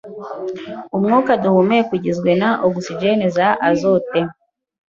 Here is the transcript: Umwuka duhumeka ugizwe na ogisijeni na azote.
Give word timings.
Umwuka 0.97 1.31
duhumeka 1.41 1.89
ugizwe 1.97 2.31
na 2.41 2.49
ogisijeni 2.67 3.27
na 3.37 3.49
azote. 3.69 4.19